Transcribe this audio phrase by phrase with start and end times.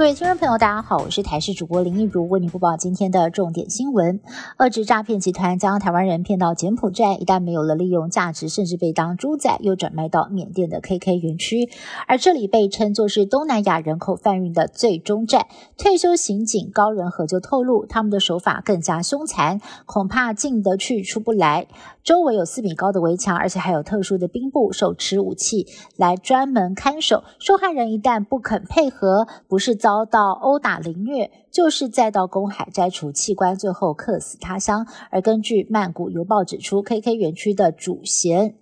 [0.00, 4.18] 各位听众朋友，大家好，我是台视主播林一如，为您播报今天的重点新闻。
[4.56, 11.68] 遏制诈骗集团将台湾人骗到柬埔寨，一旦没有了利用价值，甚至被当猪仔，又转卖到缅甸的 KK 园区。
[12.06, 15.48] 而这里被称作是东南亚人口贩运的最终站。
[15.76, 21.66] 退休刑警高仁和就透露，他们的手法更加凶残，恐怕进得去出不来。
[22.02, 25.66] 周围有四米高的围墙，而且还有特殊的兵部，手持武器
[25.98, 27.22] 来专门看守。
[27.38, 34.86] 受害人一旦不肯配合，不是遭遭到殴打凌虐，就是再到公海摘除器官，最后客死他乡。
[35.10, 38.54] 而根据曼谷邮报指出，KK 园区的主嫌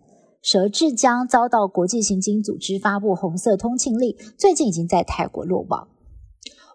[0.42, 5.88] 佘志江遭到国际刑警组织发布红色通缉令，最近已经在泰国落网。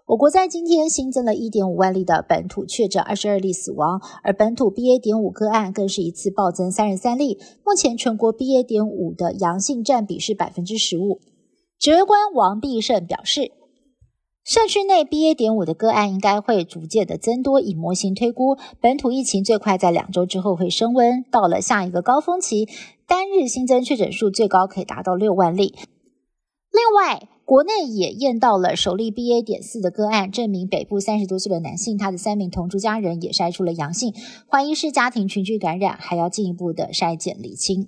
[0.06, 7.40] 我国在今天新增了1.5万例的本土确诊，22例死亡，而本土 BA.5 个案更是一次暴增33例。
[7.66, 11.20] 目前全国 BA.5 的阳性占比是百分之十五。
[11.80, 13.52] 指挥官王必胜表示，
[14.44, 22.68] 社区内 BA.5 的个案应该会逐渐的增多，以模型推估，本土疫情最快在两周之后会升温，到了下一个高峰期，
[23.08, 25.74] 单日新增确诊数最高可以达到六万例。
[26.74, 29.42] 另外，国内也验到了首例 BA.
[29.42, 34.14] 点四的个案，证明北部三十多岁的男性，他的三名同住家人也筛出了阳性，
[34.50, 37.88] 怀疑是家庭群聚感染，还要进一步的筛检厘清。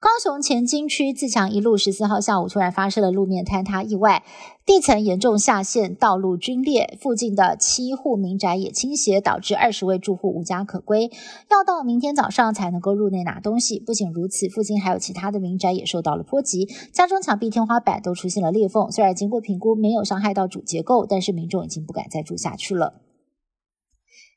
[0.00, 4.24] 高雄前金区自强一路十四号下午突然发生了路面坍塌意外，
[4.64, 11.10] 地层严重下陷，道路龟裂，附近的七户民宅也倾斜，导致二十位住户无家可归，
[11.50, 13.78] 要到明天早上才能够入内拿东西。
[13.78, 18.90] 不仅如此，附近还有其他的民宅也受到了波及，家中墙壁、天花板都出现了裂缝。
[18.90, 22.94] 虽然经过评估没有伤害到主结构，但是民众已经不敢再住下去了。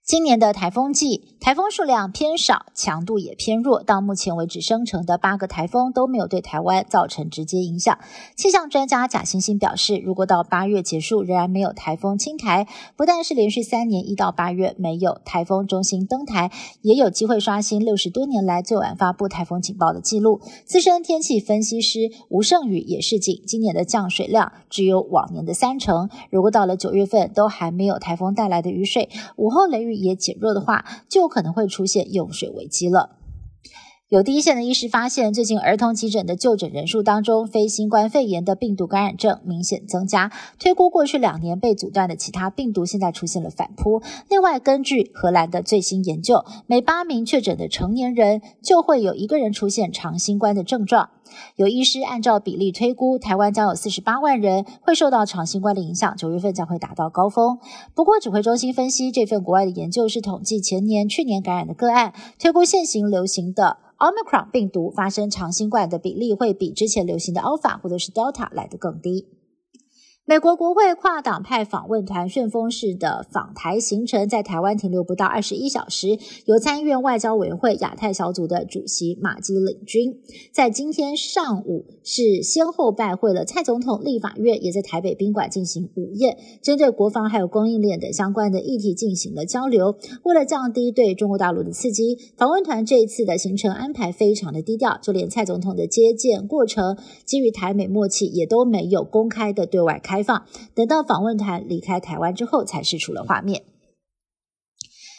[0.06, 3.82] 今年的台风季，台风数量偏少，强度也偏弱。
[3.82, 7.98] 到目前为止，生成的八个台风都没有对台湾造成直接影响。
[8.36, 20.42] 气象专家贾欣欣表示，如果到八月结束仍然没有台风侵台，不但是连续三年一到八月没有台风中心登台，也有机会刷新六十多年来最晚发布台风警报的记录。
[20.66, 26.10] 资深天气分析师吴胜宇也示警，今年的降水量只有往年的三成。
[26.30, 29.93] 如果到了九月份都还没有台风带来的雨水，午后雷雨。
[29.96, 33.18] 也减弱的话，就可能会出现用水危机了。
[34.10, 40.32] 有第一线的医师发现，最近儿童急诊的就诊人数当中，非新冠肺炎的病毒感染症明显增加。
[40.60, 44.04] 推估过去两年被阻断的其他病毒，现在出现了反扑。
[44.30, 51.10] 另外，根据荷兰的最新研究，每八名确诊的成年人就会有一个人出现长新冠的症状。
[51.56, 57.60] 有医师按照比例推估，台湾将有四十八万人会受到长新冠的影响，九月份将会达到高峰。
[57.94, 63.78] 不过，指挥中心分析，这份国外的研究是统计前年、去年感染的个案，推估现行流行的。
[64.00, 69.28] Omicron 病毒发生长新冠的比例会比之前流行的 Alpha 或者是 Delta 来得更低。
[70.26, 76.18] 美国国会跨党派访问团旋风式的访台行程，在台湾停留不到二十一小时。
[76.46, 80.22] 由参议院外交委员会亚太小组的主席马基领军，
[80.54, 89.98] 在今天上午是先后拜会了蔡总统、立法院，也在台北宾馆进行午宴，针对国防还有供应链等相关的议题进行了交流。
[90.24, 100.13] 为了降低对中国大陆的刺激，访问团这一次的行程安排非常的低调，就连蔡总统的接见过程，基于台美默契，也都没有公开的对外开。
[100.14, 103.64] 开放，等到访问团离开台湾之后，才释出了画面。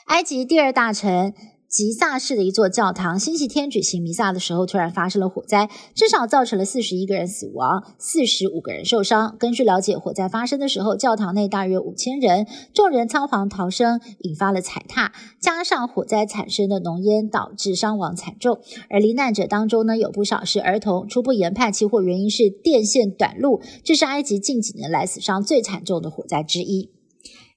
[0.07, 1.35] 埃及第二大臣。
[1.75, 9.35] 吉萨市的一座教堂，星期天举行弥撒的时候，突然发生了火灾，至少造成了四十一个人死亡，四十五个人受伤。
[9.41, 18.61] 根据了解，火灾发生的时候，教堂内大约五千人，众人仓皇逃生，引发了踩踏，加上火灾产生的浓烟，导致伤亡惨重。
[18.89, 21.09] 而罹难者当中呢，有不少是儿童。
[21.09, 26.94] 初步研判，起火原因是电线短路，这是埃及近几年来死伤最惨重的火灾之一。